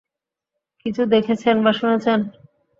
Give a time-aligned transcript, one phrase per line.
[0.85, 2.19] কিছু দেখেছেন বা শুনেছেন?